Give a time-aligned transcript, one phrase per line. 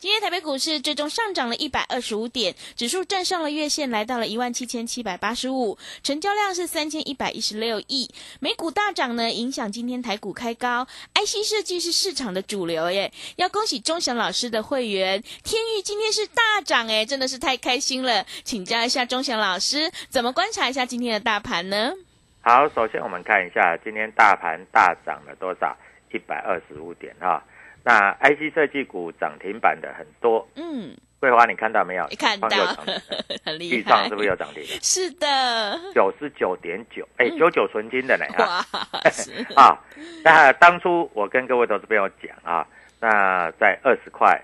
[0.00, 8.08] 今天台北股市最终上涨了一百二十五点，指数站上了月线，来到了一万七千七百八十五，成交量是三千一百一十六亿。
[8.40, 10.86] 美股大涨呢，影响今天台股开高。
[11.12, 18.24] IC 设计是市场的主流耶，要恭喜钟祥老师的会员天域今天是大涨哎，真的是太开心了。
[18.42, 21.92] 请教一下钟祥老师，怎么观察一下今天的大盘呢？
[22.40, 25.76] 好，首先我们看一下今天大盘大涨了多少？
[26.12, 27.44] 一百二十五点哈。
[27.82, 32.06] 那 IC 设计股涨停板的很多，嗯，桂花你看到没有？
[32.18, 32.48] 看到。
[32.50, 32.64] 又
[33.44, 34.62] 很厉豫创害，是不是有涨停？
[34.82, 38.64] 是的，九十九点九，哎，九九纯金的呢啊。
[38.92, 39.32] 哇，是。
[39.56, 39.78] 啊！
[40.22, 42.66] 那当初我跟各位投资朋友讲啊，
[43.00, 44.40] 那在二十块、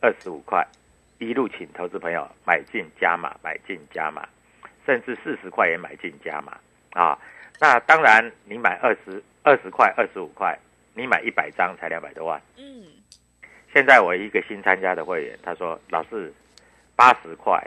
[0.00, 0.64] 二十五块，
[1.18, 4.26] 一路请投资朋友买进加码，买进加码，
[4.86, 6.56] 甚至四十块也买进加码
[6.92, 7.18] 啊。
[7.58, 10.56] 那当然，你买二十二十块、二十五块，
[10.96, 12.40] 你买一百张才两百多万。
[12.56, 12.86] 嗯，
[13.72, 16.32] 现在我一个新参加的会员，他说：“老师，
[16.96, 17.62] 八十块、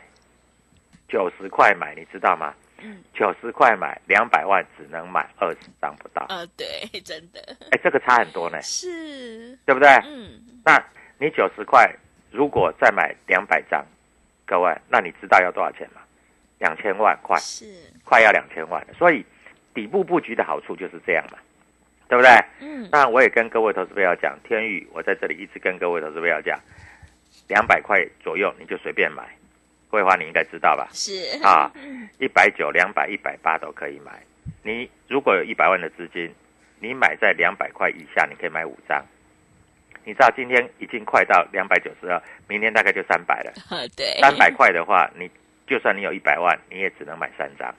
[1.08, 2.56] 九十块买，你知道吗？
[2.82, 6.26] 嗯，九十块买两百万，只能买二十张不到。
[6.30, 9.88] 呃，对，真的哎，这个差很多呢，是，对不对？
[10.06, 10.84] 嗯，那
[11.20, 11.94] 你九十块，
[12.32, 13.86] 如果再买两百张，
[14.46, 16.02] 各位，那你知道要多少钱吗？
[16.58, 17.66] 两千万块，是，
[18.04, 18.94] 快要两千万了。
[18.98, 19.24] 所以
[19.74, 21.38] 底部布局的好处就是这样嘛，
[22.10, 22.32] 对不对？
[22.60, 26.60] 嗯，那我也跟各位投资朋友讲，天宇，我在这里一直跟各位投资朋友讲，
[27.48, 29.24] 两百块左右你就随便买，
[29.92, 30.90] 桂花你应该知道吧？
[30.92, 31.72] 是，啊，
[32.18, 34.20] 一百九、两百、一百八都可以买。
[34.64, 36.34] 你如果有一百万的资金，
[36.80, 39.06] 你买在两百块以下，你可以买五张。
[40.04, 43.54] 你知道今天已经快到两百九十二，明天大概就三百了。
[43.70, 45.30] 呃 对，三百块的话，你
[45.68, 47.72] 就算你有一百万，你也只能买三张。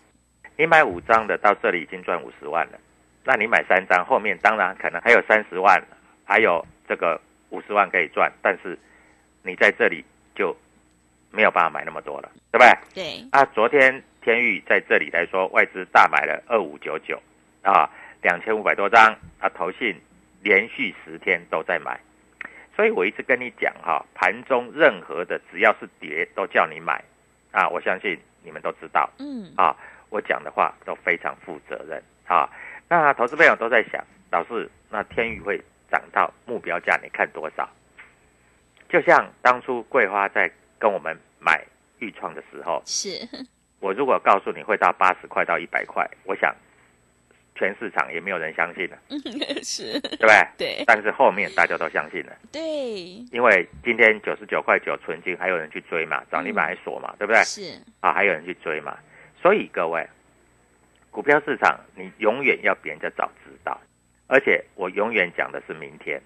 [0.56, 2.78] 你买五张的，到这里已经赚五十万了。
[3.24, 5.82] 那你买三张，后面当然可能还有三十万，
[6.24, 7.20] 还有这个
[7.50, 8.78] 五十万可以赚，但是
[9.42, 10.04] 你在这里
[10.34, 10.56] 就
[11.30, 12.94] 没有办法买那么多了，对不对？
[12.94, 17.20] 对，啊，昨天天宇在这里来说，外资大买了二五九九
[17.62, 17.88] 啊，
[18.22, 19.94] 两千五百多张啊，投信
[20.42, 22.00] 连续十天都在买，
[22.74, 27.04] 所以我一直跟你讲哈、盘中任何的只要是跌都叫你买
[27.52, 29.76] 啊，我相信你们都知道嗯，啊，
[30.08, 32.48] 我讲的话都非常负责任啊。
[32.90, 35.56] 那投资朋友都在想，老师，那天宇会
[35.88, 37.68] 涨到目标价，你看多少？
[38.88, 41.64] 就像当初桂花在跟我们买
[42.00, 43.10] 豫创的时候，是，
[43.78, 46.52] 我如果告诉你会到八十块到一百块，我想
[47.54, 48.98] 全市场也没有人相信了，
[49.62, 50.48] 是，对不对？
[50.58, 52.60] 对，但是后面大家都相信了，对，
[53.30, 57.40] 因为今天九十九块九纯金还有人去追嘛，涨停板还锁嘛，对不对？
[57.44, 58.98] 是，啊，还有人去追嘛，
[59.40, 60.04] 所以各位，
[61.10, 63.80] 股票市场你永远要比人家早知道，
[64.28, 66.20] 而且我永远讲的是明天，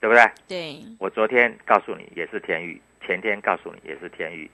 [0.00, 0.24] 对不对？
[0.48, 4.50] 对，我昨天告诉你也是天域，前天告诉你也是天域，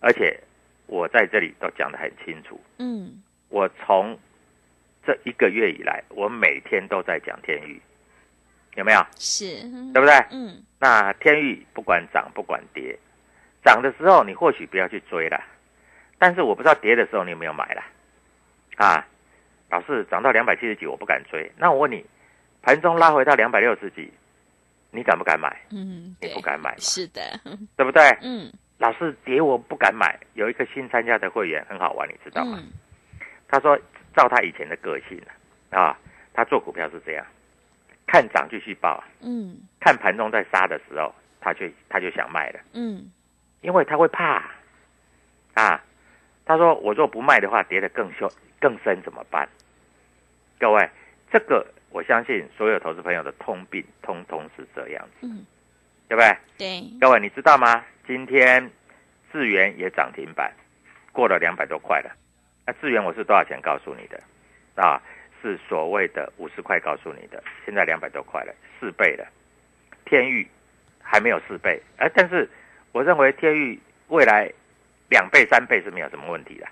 [0.00, 0.38] 而且
[0.86, 2.60] 我在这里都讲得很清楚。
[2.78, 4.16] 嗯，我从
[5.04, 7.80] 这一个月以来，我每天都在讲天域，
[8.76, 9.04] 有没有？
[9.16, 9.60] 是，
[9.92, 10.14] 对不对？
[10.30, 12.98] 嗯那天域不管涨不管跌，
[13.64, 15.42] 涨的时候你或许不要去追了，
[16.18, 17.82] 但是我不知道跌的时候你有没有买了
[18.76, 19.06] 啊？
[19.70, 21.50] 老是涨到两百七十几，我不敢追。
[21.56, 22.04] 那我问你，
[22.62, 24.12] 盘中拉回到两百六十几，
[24.92, 25.56] 你敢不敢买？
[25.70, 27.20] 嗯，不，敢买，是的，
[27.76, 28.02] 对不对？
[28.22, 30.18] 嗯老是跌我不敢买。
[30.34, 32.58] 有一个新参加的会员很好玩，你知道吗？
[32.60, 32.72] 嗯
[33.48, 33.76] 他说，
[34.14, 35.20] 照他以前的个性
[35.70, 35.96] 啊，
[36.32, 37.26] 他做股票是这样，
[38.06, 42.60] 看涨继续报，嗯看盘中在杀的时候，他就他就想卖了。
[42.74, 43.10] 嗯，
[43.60, 44.44] 因为他会怕
[45.54, 45.82] 啊。
[46.46, 48.30] 他说：“我若不卖的话，跌得更凶
[48.64, 49.46] 更深怎么办？”
[50.58, 50.88] 各位，
[51.30, 55.44] 这个我相信所有投资朋友的通病，通通是这样子，嗯
[56.08, 56.36] 对不对？
[56.56, 57.84] 对，各位，你知道吗？
[58.06, 58.70] 今天
[59.30, 60.50] 智源也涨停板，
[61.12, 62.10] 过了两百多块了。
[62.66, 64.18] 那智源我是多少钱告诉你的？
[64.82, 65.02] 啊，
[65.42, 69.26] 是所谓的五十块告诉你的，现在两百多块了，四倍了。
[70.06, 70.48] 天域
[71.02, 72.48] 还没有四倍，哎、但是
[72.92, 73.78] 我认为天域
[74.08, 74.50] 未来
[75.10, 76.66] 两倍、三倍是没有什么问题的。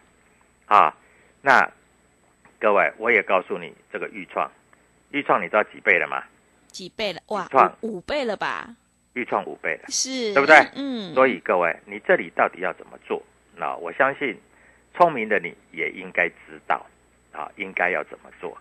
[0.67, 0.95] 啊，
[1.41, 1.69] 那
[2.63, 4.49] 各位，我也告诉你这个豫创，
[5.11, 6.23] 豫创你知道几倍了吗？
[6.69, 7.21] 几倍了？
[7.27, 8.73] 哇创，五五倍了吧？
[9.15, 9.89] 预创五倍了。
[9.89, 13.21] 是，对不对嗯，所以各位，你这里到底要怎么做？
[13.57, 14.41] 那我相信
[14.95, 16.87] 聪明的你也应该知道
[17.33, 18.57] 啊，应该要怎么做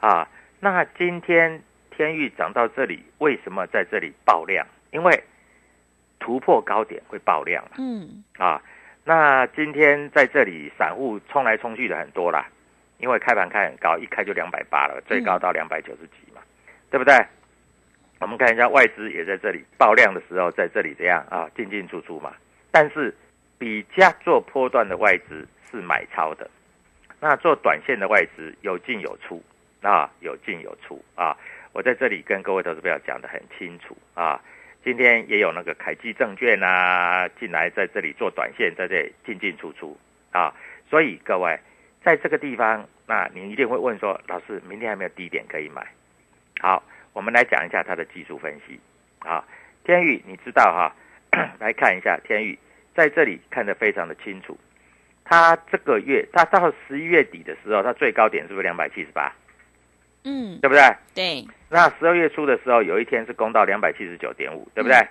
[0.00, 0.26] 啊？
[0.58, 1.62] 那今天
[1.94, 4.66] 天域涨到这里，为什么在这里爆量？
[4.90, 5.22] 因为
[6.18, 8.62] 突破高点会爆量嘛嗯啊。
[9.04, 12.48] 那今天在这里，散户冲来冲去的很多啦，
[13.02, 16.40] 因为开盘开很高，一开就两百八了，最高到两百九十几嘛，
[16.88, 17.14] 对不对？
[18.20, 22.32] 我们看一下外资也在这里爆量的时候，在这里这样啊进进出出嘛。
[22.70, 23.12] 但是
[23.58, 26.48] 比较做波段的外资是买超的，
[27.18, 29.42] 那做短线的外资有进有出
[29.80, 31.36] 啊，有进有出啊。
[31.72, 34.40] 我在这里跟各位投资朋友讲的很清楚啊。
[34.84, 39.98] 今天也有那个凯基证券啊进来，在这里做短线，在这里进进出出
[40.30, 40.54] 啊。
[40.88, 41.58] 所以各位
[42.04, 45.86] 在这个地方，那你一定会问说，老师，明天还没有低点可以买？
[46.60, 46.82] 好，
[47.12, 48.78] 我们来讲一下它的技术分析
[49.20, 49.44] 啊。
[49.84, 50.94] 天宇，你知道哈、
[51.58, 52.58] 来看一下天宇
[52.94, 54.58] 在这里看得非常的清楚。
[55.24, 59.32] 它这个月，它到十一月底的时候，它最高点是不是两百七十八？
[60.24, 60.82] 嗯，对不对？
[61.14, 64.96] 对，那十二月初的时候，有一天是攻到两百七十九点五，对不对？
[64.96, 65.08] 嗯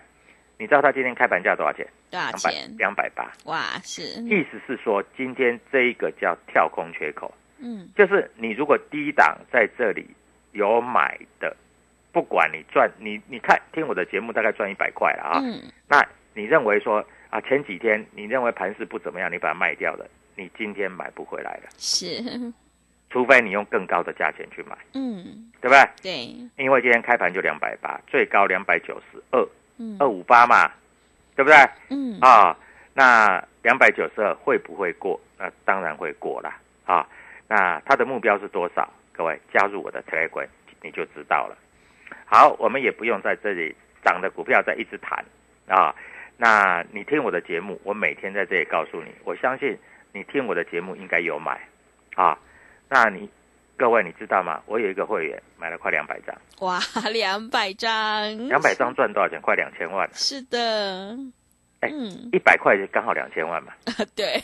[0.61, 1.87] 你知道它今天开盘价多少钱？
[2.11, 2.71] 多少钱？
[2.77, 3.31] 两百八。
[3.45, 7.89] 哇，是，意思是说，今天这一个叫跳空缺口，嗯。
[7.95, 10.05] 就是你如果低档在这里
[10.51, 11.57] 有买的，
[12.11, 15.63] 不管你赚你你看听我的节目大概赚一百块了啊，嗯。
[15.89, 15.99] 那
[16.35, 22.21] 你认为说啊前几天你认为盘势不怎么样，你把它卖掉了，你今天买不回来了，是，
[23.09, 25.49] 除非你用更高的价钱去买，嗯。
[25.59, 25.89] 对不对？
[26.03, 29.47] 对，因为今天开盘就两百八，最高两百九十二
[29.81, 30.71] 嗯二五八嘛，
[31.35, 31.57] 对不对？
[31.89, 32.55] 嗯啊，
[32.93, 35.19] 那两百九十二会不会过？
[35.39, 36.55] 那当然会过啦。
[36.85, 37.07] 啊。
[37.47, 38.87] 那它的目标是多少？
[39.11, 40.47] 各位加入我的 Telegram
[40.81, 41.57] 你就知道了。
[42.25, 43.75] 好，我们也不用在这里
[44.05, 45.25] 涨的股票再一直谈
[45.67, 45.93] 啊。
[46.37, 49.77] 那你听我的节目，我每天在这里告诉你，我相信
[50.13, 51.59] 你听我的节目应该有买
[52.15, 52.37] 啊。
[52.87, 53.29] 那你
[53.81, 54.61] 各位你知道吗？
[54.67, 56.79] 我有一个会员买了快两百张，哇，
[57.11, 59.41] 两百张，两百张赚多少钱？
[59.41, 61.17] 快两千万，是的，
[61.79, 63.73] 哎嗯，一百块就刚好两千万嘛，
[64.15, 64.39] 对，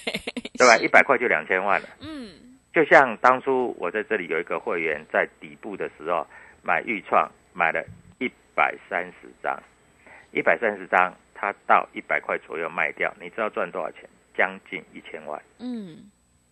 [0.58, 0.75] 对吧？
[0.77, 1.88] 一百块就两千万了。
[2.01, 2.32] 嗯
[2.74, 6.25] 就像当初我在这里有一个会员在底部的时候
[6.63, 7.86] 买豫创，买了
[8.17, 9.56] 一百三十张，
[10.32, 14.10] 一百三十张，他到一百块左右卖掉，你知道赚多少钱？
[14.36, 16.10] 将近一千万，嗯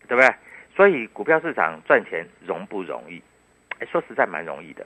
[0.08, 0.32] 对不对？
[0.76, 3.22] 所以股票市场赚钱容不容易？
[3.80, 4.86] 哎，说实在蛮容易的，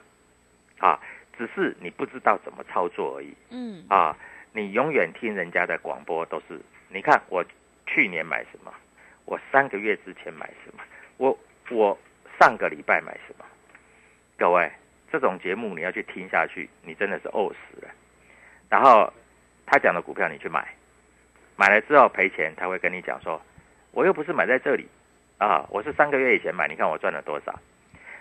[0.78, 0.98] 啊，
[1.36, 4.16] 只是你不知道怎么操作而已嗯啊。
[4.52, 7.44] 你永远听人家的广播都是，你看我
[7.86, 8.74] 去年买什么，
[9.24, 10.82] 我三个月之前买什么，
[11.18, 11.38] 我
[11.70, 11.96] 我
[12.40, 13.44] 上个礼拜买什么？
[14.36, 14.68] 各位，
[15.12, 17.88] 这种节目你要去听下去，你真的是饿死了。
[18.68, 19.12] 然后
[19.66, 20.74] 他讲的股票你去买，
[21.54, 23.40] 买了之后赔钱，他会跟你讲说，
[23.92, 24.88] 我又不是买在这里
[25.40, 27.58] 啊，我是三个月以前买，你看我赚了多少？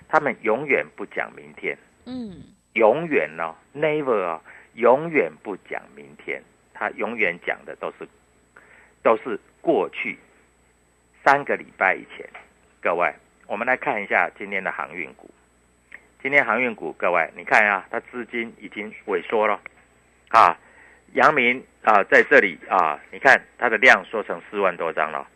[0.07, 2.41] 他们永远不讲明天，嗯
[2.75, 4.41] 永远哦，never 哦，
[4.75, 6.41] 永远不讲明天，
[6.73, 8.07] 他永远讲的都是
[9.03, 10.17] 都是过去
[11.21, 12.25] 三个礼拜以前。
[12.81, 13.13] 各位，
[13.47, 15.29] 我们来看一下今天的航运股。
[16.23, 19.59] 今天航运股，各位你看啊，它资金已经萎缩了
[20.29, 20.57] 啊。
[21.15, 25.27] 阳明啊，在这里啊，你看它的量缩成四万多张了。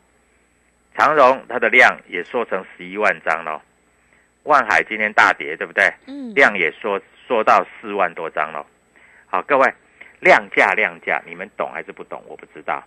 [0.96, 3.62] 长荣它的量也缩成十一万张了。
[4.44, 5.92] 万海今天大跌，对不对？
[6.08, 8.66] 嗯，量也缩缩到四万多张了。
[9.26, 9.74] 好，各位，
[10.20, 12.22] 量价量价，你们懂还是不懂？
[12.28, 12.84] 我不知道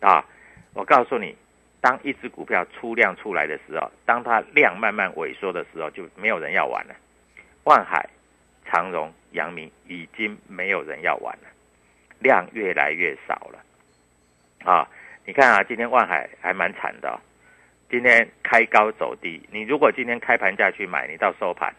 [0.00, 0.24] 啊。
[0.72, 1.36] 我告诉你，
[1.80, 6.94] 当一只股票出量出来的时候，当它量慢慢萎缩的时候，就没有人要玩了。
[7.64, 8.08] 万海、
[8.66, 11.48] 长荣、阳明已经没有人要玩了，
[12.18, 13.64] 量越来越少了。
[14.64, 14.88] 啊，
[15.24, 17.20] 你看啊，今天万海还蛮惨的、哦，
[17.94, 19.40] 今天开高走低。
[19.52, 21.72] 你如果今天开盘价去买，你到收盘，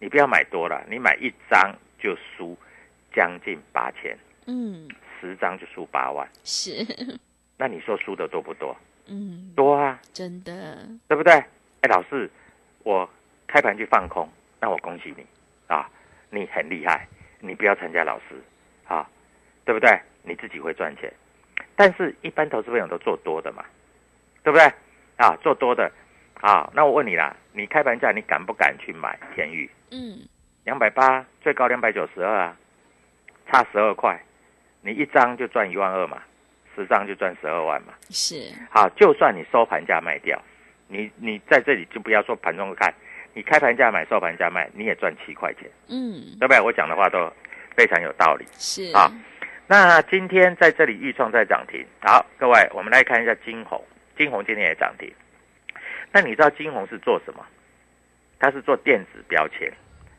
[0.00, 2.58] 你不要买多了，你买一张就输
[3.14, 4.18] 将近八千，
[4.48, 4.88] 嗯，
[5.20, 6.28] 十张就输八万。
[6.42, 6.84] 是，
[7.56, 8.76] 那你说输的多不多？
[9.06, 11.32] 嗯，多啊，真的，对不对？
[11.34, 12.28] 哎，老师，
[12.82, 13.08] 我
[13.46, 15.24] 开盘去放空，那我恭喜你
[15.68, 15.88] 啊，
[16.30, 17.06] 你很厉害，
[17.38, 18.34] 你不要参加老师
[18.88, 19.08] 啊，
[19.64, 19.96] 对不对？
[20.24, 21.08] 你自己会赚钱，
[21.76, 23.64] 但是一般投资朋友都做多的嘛，
[24.42, 24.68] 对不对？
[25.20, 25.90] 啊，做多的。
[26.40, 29.70] 啊，那我问你啦，你开盘价你敢不敢去买天域？
[29.90, 30.18] 嗯，
[30.64, 32.56] 两百八，最高两百九十二啊，
[33.52, 34.18] 差十二块，
[34.80, 36.22] 你一张就赚一万二嘛，
[36.74, 37.92] 十张就赚十二万嘛。
[38.08, 38.36] 是，
[38.70, 40.40] 好，就算你收盘价卖掉，
[40.88, 42.90] 你你在这里就不要说盘中看，
[43.34, 46.58] 你开盘价买，收盘价卖，你也赚七块钱，嗯，对不对？
[46.58, 47.30] 我讲的话都
[47.76, 48.46] 非常有道理。
[48.52, 49.12] 是，啊
[49.66, 53.84] 那今天在这里预创在涨停，好，各位，我们来看一下金红，
[54.20, 55.10] 金红今天也涨停。
[56.12, 57.42] 那你知道金红是做什么？
[58.38, 59.72] 它是做电子标签。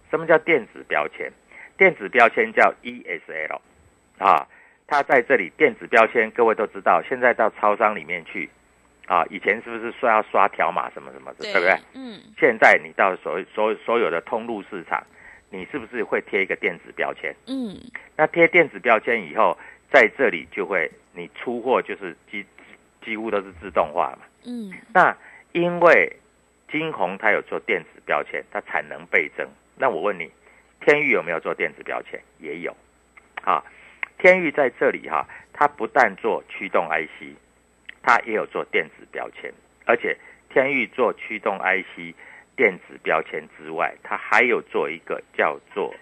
[0.09, 1.31] 什么叫电子标签？
[1.77, 3.59] 电子标签叫 ESL
[4.17, 4.47] 啊，
[4.87, 8.49] 它在这里电子标签，各位都知道，现在到超商里面去
[9.05, 11.77] 啊，以前是不是说要刷条码什么什么的，对不对？
[11.93, 15.05] 嗯，现在你到所所所有的通路市场，
[15.51, 17.35] 你是不是会贴一个电子标签？
[17.45, 17.77] 嗯，
[18.17, 19.55] 那贴电子标签以后，
[19.91, 22.43] 在这里就会你出货就是几
[23.03, 24.25] 几乎都是自动化嘛。
[24.45, 25.15] 嗯，那
[25.51, 26.15] 因为
[26.71, 29.47] 金红它有做电子标签，它产能倍增。
[29.75, 30.31] 那我问你，
[30.79, 32.19] 天域有没有做电子标签？
[32.39, 32.75] 也有，
[33.43, 33.63] 啊，
[34.17, 37.35] 天域在这里哈、它不但做驱动 IC，
[38.01, 39.51] 它也有做电子标签，
[39.85, 40.17] 而且
[40.49, 42.15] 天域做驱动 IC
[42.55, 45.93] 电子标签之外，它还有做一个叫做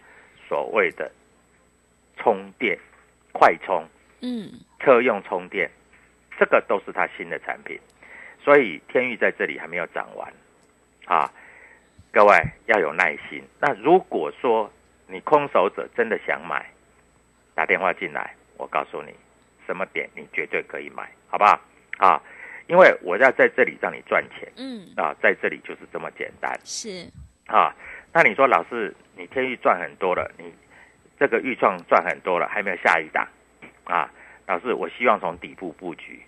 [0.47, 1.11] 所谓的
[2.17, 2.77] 充电
[3.31, 3.85] 快充。
[4.21, 5.71] 嗯，车用充电，
[6.39, 7.77] 这个都是它新的产品，
[8.41, 10.33] 所以天域在这里还没有涨完
[11.05, 11.29] 啊，
[12.13, 12.33] 各位
[12.67, 13.43] 要有耐心。
[13.59, 14.71] 那如果说
[15.05, 16.65] 你空手者真的想买，
[17.53, 19.13] 打电话进来，我告诉你
[19.67, 21.59] 什么点你绝对可以买，好不好？
[21.97, 22.23] 啊，
[22.67, 26.57] 因为我要在这里让你赚钱嗯，啊，在这里就是这么简单。
[26.63, 27.05] 是，
[27.47, 27.75] 啊，
[28.13, 30.53] 那你说老师，你天域赚很多了，你
[31.19, 33.27] 这个预创赚很多了，还没有下一档
[33.83, 34.09] 啊？
[34.47, 36.19] 老师，我希望从底部布局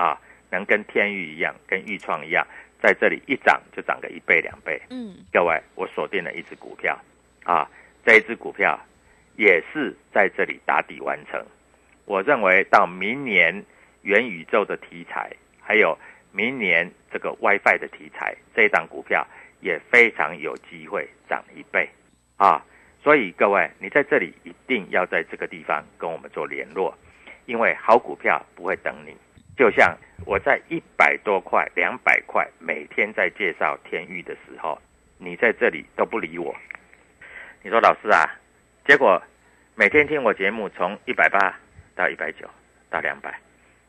[0.00, 0.18] 啊，
[0.50, 2.46] 能跟天域一样，跟预创一样，
[2.80, 4.80] 在这里一涨就涨个一倍两倍。
[4.88, 6.98] 嗯，各位，我锁定了一只股票
[7.44, 7.70] 啊，
[8.02, 8.80] 这一只股票
[9.36, 11.44] 也是在这里打底完成。
[12.06, 13.62] 我认为到明年
[14.00, 15.30] 元宇宙的题材，
[15.60, 15.96] 还有
[16.32, 19.26] 明年这个 WiFi 的题材，这一档股票
[19.60, 21.86] 也非常有机会涨一倍
[22.38, 22.64] 啊！
[23.04, 26.96] 所以各位，你在这里一定要在这个地方跟我们做联络，
[27.44, 29.14] 因为好股票不会等你。
[29.60, 34.80] 就像我在一百多块、两百块每天在介绍天域的时候，
[35.18, 36.56] 你在这里都不理我。
[37.62, 38.24] 你说老师啊，
[38.86, 39.22] 结果
[39.74, 41.54] 每天听我节目，从一百八
[41.94, 42.48] 到一百九，
[42.88, 43.38] 到两百，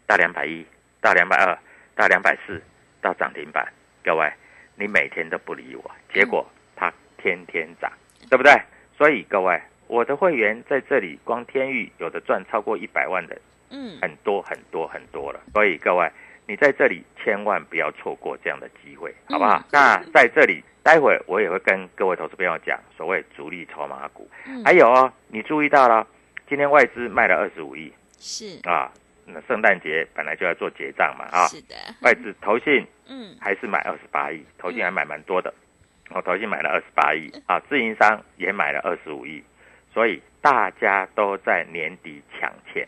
[0.06, 0.66] 到两百一，
[1.00, 1.58] 到两百二，
[1.96, 2.62] 到两百四，
[3.00, 3.66] 到涨停板。
[4.04, 4.30] 各位，
[4.76, 7.90] 你每天都不理我，结果它天天涨，
[8.30, 8.52] 对不对？
[8.98, 13.40] 所以各位，我的会员在这里光天域有的赚超过一百万的
[13.72, 15.42] 嗯，很多很多很多了。
[15.54, 16.12] 所以各位，
[16.46, 19.58] 你在这里千万不要错过这样的机会，好不好？
[19.58, 24.30] 嗯那在这里，待会我也会跟各位投资朋友讲所谓主力筹码股。
[24.46, 26.06] 嗯还有哦，你注意到了，
[26.48, 28.92] 今天外资卖了二十五亿是，啊。
[29.34, 35.54] 那圣诞节本来就要做结账嘛啊，是的，外资投信嗯，还是买二十八亿，投信还买蛮多的，
[36.10, 39.42] 我，投信买了二十八亿啊，自营商也买了二十五亿，
[39.94, 42.86] 所以大家都在年底抢钱。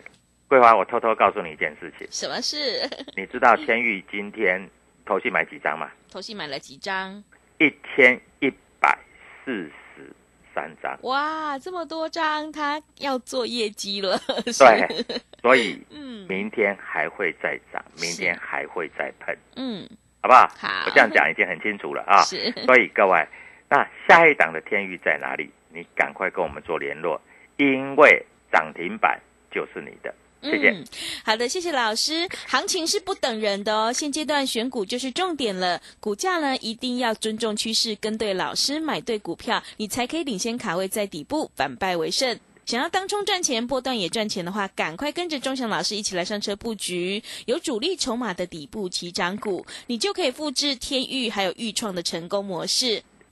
[0.53, 2.87] 桂花，我偷偷告诉你一件事情，什么事？
[3.17, 4.69] 你知道天域今天
[5.03, 5.89] 投信买几张吗？
[6.11, 7.23] 头信买了几张？
[7.57, 8.95] 一千一百
[9.43, 9.51] 四
[9.95, 10.13] 十
[10.53, 15.05] 三张，哇，这么多张，他要做业绩了，对，
[15.41, 19.89] 所以 嗯明天还会再涨，明天还会再喷，嗯，
[20.21, 20.47] 好不好？
[20.55, 22.21] 好我这样讲已经很清楚了啊。
[22.29, 23.27] 是，所以各位，
[23.69, 25.49] 那下一档的天域在哪里？
[25.69, 27.19] 你赶快跟我们做联络，
[27.57, 29.19] 因为涨停板
[29.49, 30.13] 就是你的。
[30.43, 30.85] 嗯，
[31.23, 32.27] 好的，谢谢老师。
[32.47, 35.81] 行情是不等人的哦，现阶段选股就是重点了。
[36.01, 42.37] 股价呢，一定要尊重趋势，跟对老师，买对股票，你才可以领先卡位在底部，反败为胜。
[42.65, 53.03] 想要当冲赚钱，波段也赚钱的话，赶快跟着钟祥老师一起来上车布局，有主力筹码的底部起涨股，你就可以复制天域还有豫创的成功模式。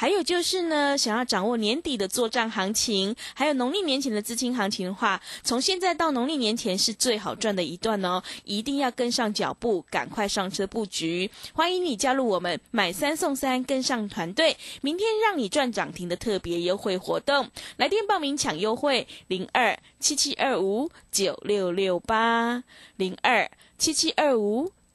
[0.00, 11.28] 还有就是呢，想要掌握年底的做账行情，还有农历年前的资金行情的话，从现在到农历年前是最好赚的一段哦，一定要跟上脚步，赶快上车布局。
[11.52, 22.62] 欢迎你加入我们买三送三，跟上团队，明天让你赚涨停的特别优惠活动，来电报名抢优惠零二七七二五九六六八
[22.94, 24.70] 零二七七二五。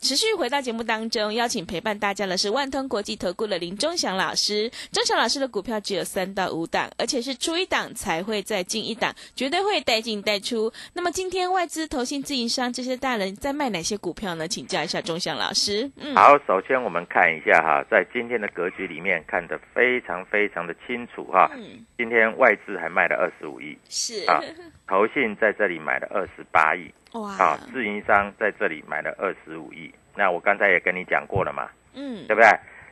[0.00, 4.70] 持续回到节目当中，邀请陪伴大家的是万通国际投顾的林忠祥老师。
[4.92, 10.72] 忠祥老师的股票只有三到五档，而且是出一档才会再进一档，绝对会带进带出。
[10.92, 14.46] 那么今天外资、投信、自营商这些大人在卖哪些股票呢？
[14.46, 15.90] 请教一下忠祥老师。
[15.96, 21.50] 嗯，好，首先我们看一下哈，在今天的格局里面看得非常非常的清楚哈。
[21.56, 24.40] 嗯，今天外资还卖了二十五亿，是啊，
[24.88, 26.92] 投信在这里买了二十八亿。
[27.12, 27.30] 哇！
[27.38, 32.48] 啊，自营商在这里买了二十五亿，那我刚才也跟你讲过了嘛，嗯，对不对？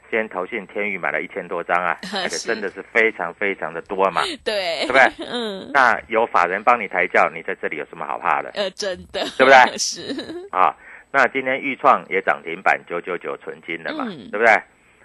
[0.09, 5.03] 今天投信天宇买了一千多张啊， 而且真的是非常非常的多嘛， 对，对不对？
[5.27, 8.51] 嗯，那有法人帮你抬轿，你在这里有什么好怕的？
[8.55, 9.77] 呃，真的，对不对？
[9.77, 10.75] 是啊，
[11.13, 14.47] 那今天豫创也涨停板九九九纯金了嘛，对不对？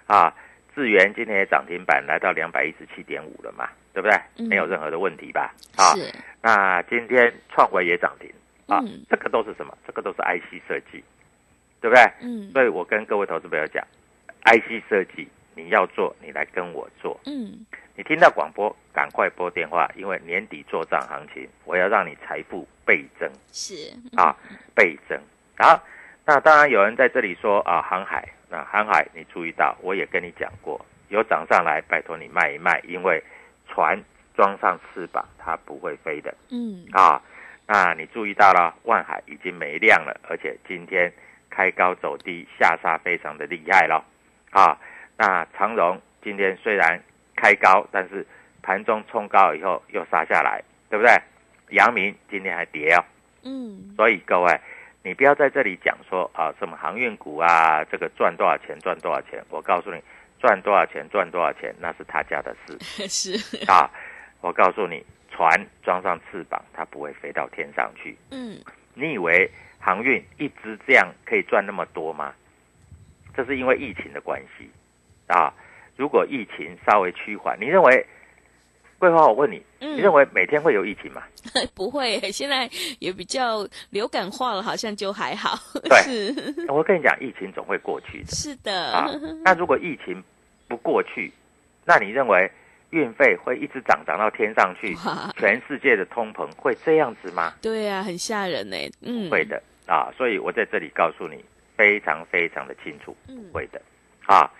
[0.06, 0.32] 啊，
[0.74, 4.46] 智源今天也涨停板来到两百一十七点五了嘛，对不对？
[4.48, 5.54] 没有任何的问题吧？
[5.76, 5.94] 啊，
[6.40, 8.30] 那今天创维也涨停。
[8.68, 9.76] 啊，这个都是什么？
[9.86, 11.02] 这个都是 IC 设计，
[11.80, 12.02] 对不对？
[12.22, 13.84] 嗯，所以我跟各位投资朋友讲
[14.44, 17.20] ，IC 设计你要做，你来跟我做。
[17.26, 23.30] 嗯，你听到广播，赶快拨电话，因为年底做账行情，我要让你财富倍增。
[23.52, 24.34] 是啊，
[24.74, 25.20] 倍增。
[25.58, 25.78] 好，
[26.24, 33.22] 那当然有人在这里说啊，航海，那航海你注意到，我也跟你讲过，有涨上来，拜托你卖一卖，因为
[33.72, 33.98] 船
[34.36, 36.34] 装上翅膀，它不会飞的。
[36.50, 37.22] 嗯啊。
[37.64, 41.10] 那你注意到了，万海已经没量了，而且今天
[41.48, 44.04] 开高走低，下杀非常的厉害了，
[44.50, 44.76] 啊，
[45.16, 47.00] 那长荣今天虽然
[47.36, 48.26] 开高，但是
[48.62, 51.12] 盘中冲高以后又杀下来，对不对？
[51.70, 53.04] 阳明今天还跌哦，
[53.44, 54.60] 嗯，所以各位，
[55.02, 60.02] 你不要在这里讲说啊，什么航运股啊，这个赚多少钱赚多少钱，我告诉你，
[60.42, 62.76] 赚多少钱赚多少钱，那是他家的事，
[63.08, 63.88] 是啊，
[64.42, 65.02] 我告诉你。
[65.34, 68.14] 船装上翅膀，它不会飞到天上去。
[68.32, 68.60] 嗯，
[68.92, 69.50] 你以为
[69.80, 72.34] 航运一直这样可以赚那么多吗？
[73.34, 74.68] 这是因为疫情的关系
[75.28, 75.50] 啊。
[75.96, 78.06] 如果疫情稍微趋缓，你认为
[78.98, 79.26] 桂花？
[79.26, 81.22] 我问你，你认为每天会有疫情吗？
[81.74, 85.58] 不会，现在也比较流感化了，好像就还好。
[85.82, 86.34] 对，
[86.68, 88.30] 我跟你讲，疫情总会过去的。
[88.32, 89.08] 是的啊。
[89.42, 90.22] 那如果疫情
[90.72, 91.30] 不过去，
[91.84, 92.50] 那你认为？
[92.92, 94.94] 运费会一直涨涨到天上去，
[95.38, 97.54] 全世界的通膨会这样子吗？
[97.62, 98.76] 对啊，很吓人呢。
[99.00, 101.42] 嗯，会的啊，所以我在这里告诉你，
[101.74, 103.80] 非常非常的清楚，嗯，会的。
[104.26, 104.50] 啊，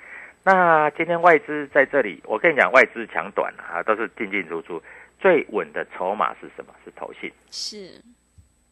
[0.43, 4.83] 那今天外资在这里，我跟你讲，外资抢短啊，都是进进出出，
[5.21, 6.75] 最稳的筹码是什么？
[6.87, 7.31] 是投信。
[7.51, 8.01] 是。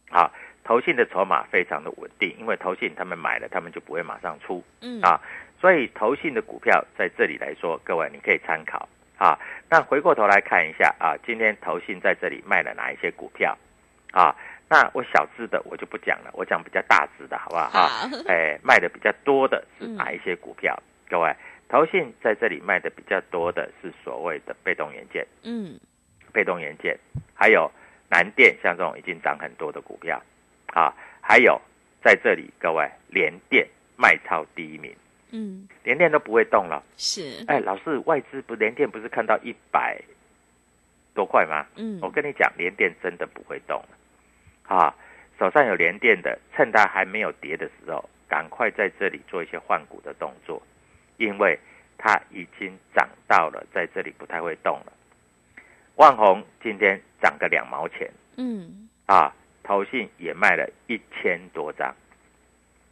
[0.09, 0.31] 啊，
[0.65, 4.65] 投信的筹码非常的稳定，因为投信他们买了，他们就不会马上出。
[4.81, 5.03] 嗯。
[5.03, 5.21] 啊，
[5.61, 8.89] 所以投信的股票在这里来说，各位你可以参考。
[9.19, 13.55] 啊，那回过头来看一下啊，今天投信在这里卖了哪一些股票？
[14.13, 14.35] 啊，
[14.67, 17.81] 那我小资的我就不讲了，我讲比较大资的好不好？
[17.81, 20.75] 啊，哎，卖的比较多的是哪一些股票？
[21.07, 21.31] 各位，
[21.69, 25.79] 投信在这里卖的比较多的是所谓的被动元件，嗯，
[26.33, 26.99] 被动元件，
[27.35, 27.71] 还有
[28.09, 30.19] 南电像这种已经涨很多的股票，
[30.73, 31.61] 啊，还有
[32.03, 34.97] 在这里各位联电卖超第一名，
[35.33, 36.83] 嗯，联电都不会动了。
[36.97, 40.01] 是，哎，老师，外资不联电不是看到一百
[41.15, 41.67] 多块吗？
[41.77, 44.77] 嗯，我跟你讲，联电真的不会动了。
[44.77, 44.95] 啊，
[45.39, 50.63] 手上有联电的，趁它还没有跌的时候，赶快在这里做一些换股的动作，
[51.17, 51.59] 因为
[51.99, 54.93] 它已经涨到了在这里不太会动了。
[55.97, 61.95] 万红今天涨个两毛钱嗯，啊，投信也卖了一千多张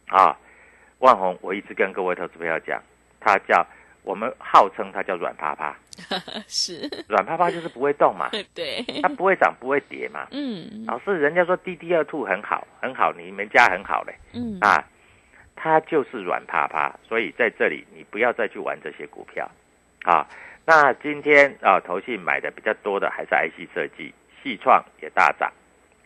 [0.07, 0.37] 啊。
[0.99, 2.81] 万红，我一直跟各位投资朋友讲，
[3.19, 3.65] 它叫
[4.03, 5.75] 我们号称它叫软趴趴，
[6.47, 10.27] 是，软趴趴就是不会动嘛， 对，它不会涨不会跌嘛。
[10.31, 14.13] 嗯，老是，人家说 DD 二兔很好，很好，你们家很好嘞。
[14.33, 14.83] 嗯，啊，
[15.55, 19.49] 它就是软趴趴，所以在这里你不要再去玩这些股票。
[20.03, 20.27] 啊。
[20.65, 25.51] 那今天啊，投信买的比较多的还是 IC 设计，细创也大涨。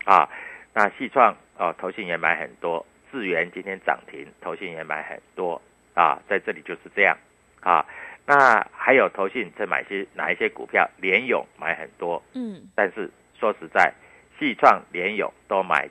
[0.06, 0.29] 啊。
[0.73, 5.62] 那细创哦，投信也买很多，智源今天涨停，投信也买很多
[5.93, 7.15] 啊，在这里就是这样
[7.62, 7.86] 啊。
[8.26, 10.89] 那还有投信在买些哪一些股票？
[10.97, 13.08] 联勇买很多，嗯，但是
[13.39, 13.93] 说实在，
[14.39, 15.88] 细创、联友都买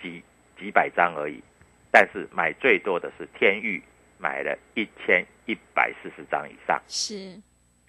[0.00, 0.22] 几
[0.56, 1.42] 几百张而已，
[1.90, 3.82] 但是买最多的是天域，
[4.18, 7.36] 买了一千一百四十张以上是，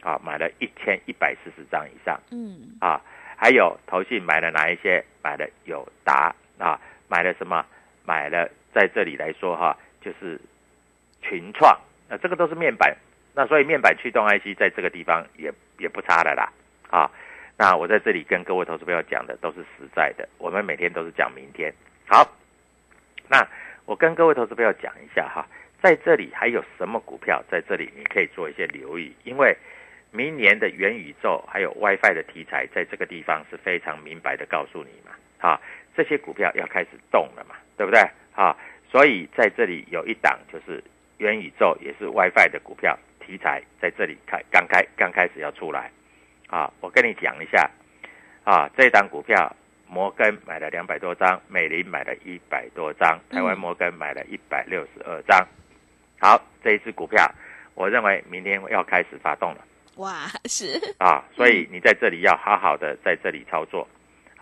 [0.01, 2.99] 啊，买了一千一百四十张以上嗯，啊。
[3.37, 5.05] 还有投信买了哪一些？
[5.21, 7.63] 买了友达啊，买了什么？
[8.05, 10.39] 买了在这里来说哈、就是
[11.21, 12.95] 群创，那、这个都是面板，
[13.33, 16.51] 那所以面板驱动 IC 在这个地方也也不差的啦
[16.89, 17.09] 啊。
[17.57, 21.73] 那我在这里跟各位投资朋友讲的都是实在的，我们每天都是讲明天。
[22.05, 22.29] 好，
[23.29, 23.47] 那
[23.85, 25.47] 我跟各位投资朋友讲一下哈，
[25.81, 29.55] 在这里还有什么股票在这里你可以做一些留意，因为
[30.11, 35.59] 明年的元宇宙还有 WiFi 的题材，在这个地方是非常明白的告诉你嘛，啊，
[35.95, 37.99] 这些股票要开始动了嘛，对不对？
[38.35, 38.55] 啊，
[38.91, 40.83] 所以在这里有一档就是
[41.17, 45.89] 元宇宙也是 WiFi 的股票题材，在这里开刚开刚开始要出来，
[46.47, 47.69] 啊，我跟你讲一下，
[48.43, 49.55] 啊，这档股票
[49.87, 55.47] 摩根买了两百多张，美林买了一百多张，台湾摩根买了一百六十二张。
[56.19, 57.25] 好，这一只股票，
[57.73, 59.63] 我认为明天要开始发动了
[59.95, 63.87] 哇，是，啊，所以你在这里要好好的在这里操作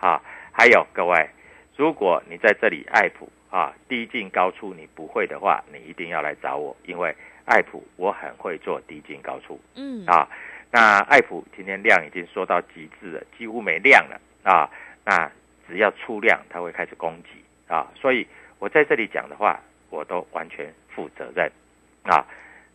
[0.00, 0.20] 啊。
[0.56, 1.28] 还有各位，
[1.76, 9.60] 如果你在这里爱普啊低进高出你不会的话，你一定要来找我，因为爱普我很会做低进高出。
[9.74, 10.28] 嗯，啊，
[10.70, 14.70] 那爱普今天量已经缩到极致了，几乎没量了啊。
[15.04, 15.30] 那
[15.66, 17.90] 只要出量，它会开始攻击啊。
[17.94, 18.26] 所以
[18.58, 19.60] 我在这里讲的话，
[19.90, 21.50] 我都完全负责任
[22.04, 22.24] 啊。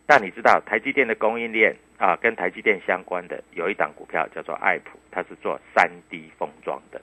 [0.06, 7.00] 那你知道台积电的供应链啊，跟台积电相关的有一档股票叫做爱普，它是做三 D 封装的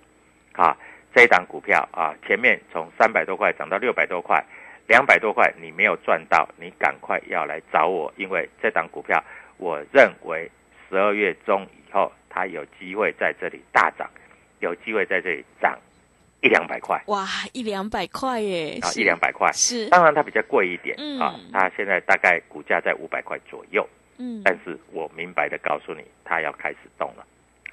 [0.53, 0.77] 啊。
[1.17, 4.39] 这一档股票啊，前面从三百多块涨到六百多块，
[4.87, 9.19] 两百多块你没有赚到，你赶快要来找我，因为这档股票
[9.57, 10.47] 我认为
[10.87, 14.07] 十二月中以后它有机会在这里大涨，
[14.59, 15.75] 有机会在这里涨
[16.43, 17.01] 一两百块。
[17.07, 19.51] 哇，一两百块耶，啊，一两百块。
[19.53, 21.19] 是，当然它比较贵一点、嗯。
[21.19, 23.83] 啊，它现在大概股价在五百块左右，
[24.19, 27.25] 嗯，但是我明白的告诉你，它要开始动了，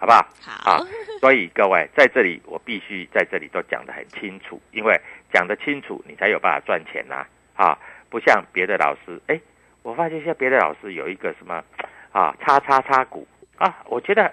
[0.04, 0.28] 好不好？
[0.42, 0.86] 好啊，
[1.18, 5.00] 所以各位在这里，我必须在这里都讲得很清楚，因为
[5.32, 7.78] 讲得清楚，你才有办法赚钱呐、啊。
[8.10, 9.40] 不像别的老师，哎，
[9.82, 11.64] 我发现现在别的老师有一个什么
[12.12, 14.30] 啊，叉叉叉股啊，我觉得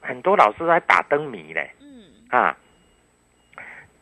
[0.00, 2.56] 很多老师在打灯谜呢嗯，啊。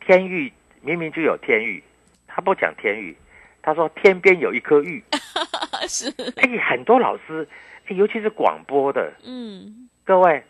[0.05, 1.83] 天域明明就有天域，
[2.27, 3.17] 他不讲天域，
[3.63, 5.03] 他说天边有一颗玉。
[5.89, 7.47] 是，哎，很多老师，
[7.87, 10.41] 哎尤其是广播的，嗯，各位，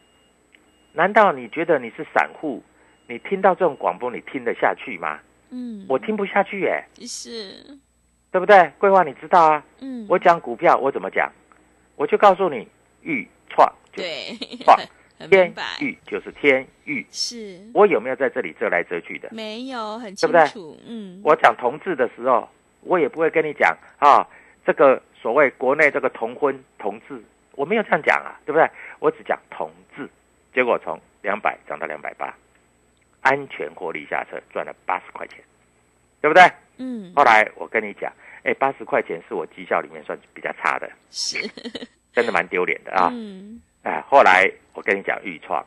[0.99, 2.61] 难道你觉得你是散户？
[3.07, 5.17] 你听到这种广播，你听得下去吗？
[5.49, 7.63] 嗯，我听不下去耶，是，
[8.29, 8.69] 对不对？
[8.77, 9.63] 桂花，你知道啊？
[9.79, 11.31] 嗯，我讲股票，我怎么讲？
[11.95, 12.67] 我就告诉你，
[13.01, 14.35] 玉创就对，
[14.65, 14.77] 创，
[15.29, 17.07] 天明白，域就是天域。
[17.09, 19.29] 是，我有没有在这里遮来遮去的？
[19.31, 22.45] 没有很对不对清楚，嗯，我讲同志的时候，
[22.81, 24.27] 我也不会跟你讲啊，
[24.65, 28.69] 这个所谓国内这个同婚同志，我没有这样讲啊，对不对？
[28.99, 30.07] 我只讲同志，
[30.59, 32.35] 结果从两百涨到两百八，
[33.21, 35.37] 安全获利下车，赚了八十块钱，
[36.19, 36.43] 对不对？
[36.75, 38.11] 嗯，后来我跟你讲，
[38.43, 41.37] 哎，八十块钱是我绩效里面算比较差的，是
[42.11, 43.07] 真的蛮丢脸的啊！
[43.13, 45.65] 嗯哎，后来我跟你讲，豫创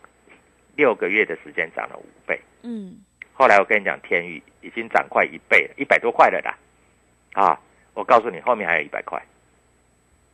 [0.77, 2.99] 六个月的时间涨了五倍，嗯，
[3.33, 6.55] 后来我跟你讲，天宇已经涨快一倍了，一百多块了啦！
[7.33, 7.59] 啊，
[7.95, 9.19] 我告诉你，后面还有一百块，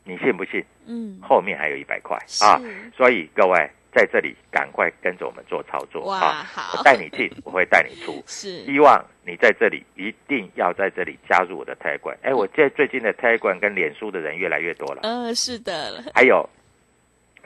[0.02, 0.64] 你信不信？
[0.86, 2.58] 嗯，后面还有一百块啊！
[2.96, 6.46] 所以各位在这里赶快跟着我们做操作哇啊！
[6.54, 8.22] 好我带你进，我会带你出。
[8.28, 16.48] 是希望你在这里一定要在这里加入我的 t a 哎，我这最近的 t a 跟脸书的人越来越多了，呃是的， 还有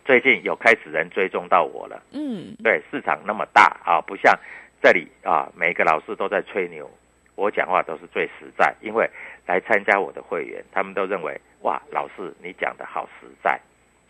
[0.05, 2.03] 最近有开始人追踪到我了。
[2.13, 4.39] 嗯对，市场那么大啊，不像
[4.83, 6.91] 这里啊，每个老师都在吹牛，
[7.35, 9.09] 我讲话都是最实在，因为
[9.47, 13.59] 来参加我的会员，他们都认为哇，老师你讲的好实在。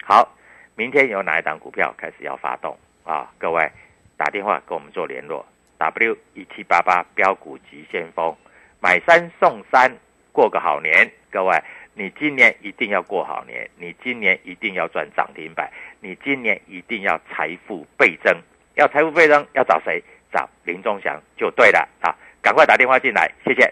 [0.05, 0.29] 好，
[0.75, 3.31] 明天有哪一档股票开始要发动啊？
[3.39, 3.71] 各位
[4.17, 5.45] 打电话跟我们做联络
[5.79, 8.35] ，W 一七八八标股急先锋，
[8.81, 9.93] 买三送三，
[10.33, 11.57] 过个好年，各位。
[11.95, 18.35] 你今年一定要过好年，你今年一定要赚涨停板，你今年一定要财富倍增。
[18.77, 20.03] 要财富倍增，要找谁？
[20.33, 22.17] 找林忠祥就对了啊！
[22.41, 23.71] 赶快打电话进来，谢谢。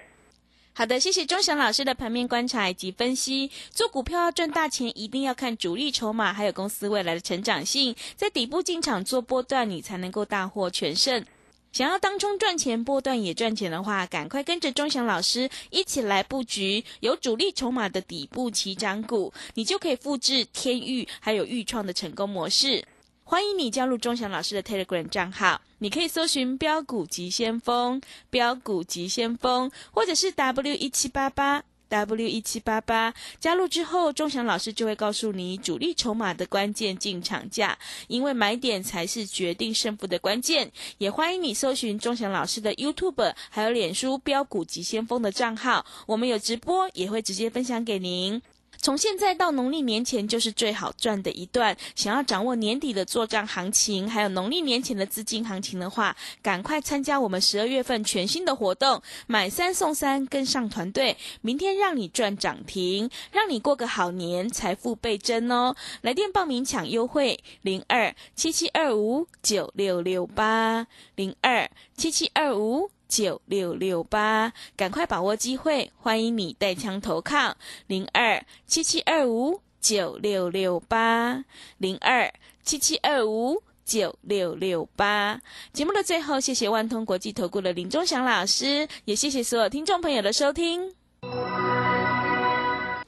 [0.80, 3.50] 好的，谢谢钟祥老师的盘面观察以及分析。
[3.70, 11.22] 做股票要赚大钱，一定要看主力筹码，还有公司未来的成长性，在底部进场做波段，你才能够大获全胜。
[11.70, 22.82] 想要当中赚钱、波段也赚钱的话，赶快跟着钟祥老师一起来布局有主力筹码的底部起涨股，你就可以复制天域还有豫创的成功模式。
[23.30, 31.62] 欢迎你加入钟祥老师的 Telegram 账号，你可以搜寻“标股急先锋”、“标股急先锋”，或者是 W 一七八八。
[31.88, 40.70] W 一七八八加入之后，钟祥老师就会告诉你主力筹码的关键进场价，因为买点才是决定胜负的关键。
[40.98, 48.40] 也欢迎你搜寻钟祥老师的 YouTube 还有脸书标股急先锋的账号，我们有直播，也会直接分享给您。
[48.80, 51.76] 从现在到农历年前就是最好赚的一段。
[51.94, 65.76] 想要掌握年底的做账行情，还有农历年前的资金行情的话，赶快参加我们十二月份全新的活动，买三送三，跟上团队，明天让你赚涨停，让你过个好年，财富倍增哦！
[66.00, 72.90] 来电报名抢优惠，零二七七二五九六六八，零二七七二五。
[73.10, 75.90] 九六六八，赶快把握机会！
[75.98, 77.56] 欢迎你带枪投靠
[77.88, 81.44] 零二七七二五九六六八
[81.78, 85.40] 零二七七二五九六六八。
[85.72, 90.94] 节目的最后，谢谢万通国际投顾的林忠祥老师，也谢谢所有听众朋友的收听。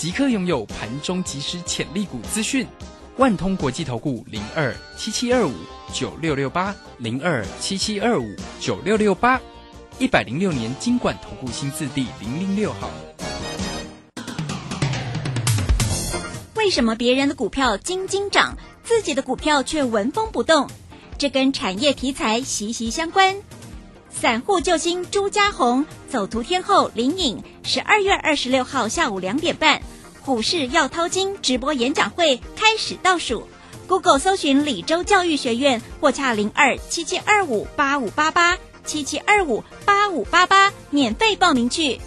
[0.00, 2.66] 即刻拥有盘中即时潜力股资讯，
[3.18, 5.52] 万通国际投顾零二七七二五
[5.92, 9.38] 九六六八零二七七二五九六六八，
[9.98, 12.90] 一百零六年经管投顾新字第零零六号。
[16.54, 20.66] 为什么别人的股票金金涨，自己的股票却纹风不动？
[21.18, 23.36] 这跟产业题材息息相关。
[24.08, 29.80] 散户救星朱家红，走图天后林颖，十二月二十六号下午两点半，
[30.24, 33.46] 股市要掏金直播演讲会开始倒数。
[33.86, 42.00] Google 搜寻李州教育学院或洽零二七七二五八五八八七七二五八五八八，免费报名去。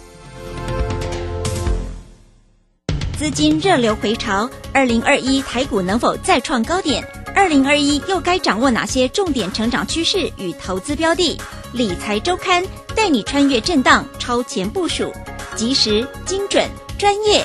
[3.18, 7.06] 资金热流回潮，二零二一台股能否再创高点？
[7.34, 11.38] 二零二一又该掌握哪些重点成长趋势与投资标的？
[11.72, 15.12] 理财周刊带你穿越震荡，超前部署，
[15.54, 17.44] 及时、精准、专业，